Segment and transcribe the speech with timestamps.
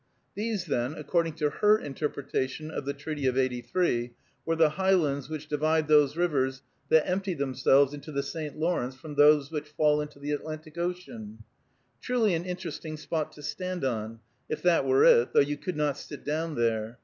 [0.33, 4.15] These, then, according to her interpretation of the treaty of '83,
[4.47, 8.57] were the "highlands which divide those rivers that empty themselves into the St.
[8.57, 11.43] Lawrence from those which fall into the Atlantic Ocean."
[12.01, 15.99] Truly an interesting spot to stand on, if that were it, though you could not
[15.99, 16.97] sit down there.